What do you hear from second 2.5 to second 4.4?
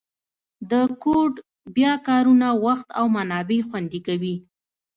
وخت او منابع خوندي کوي.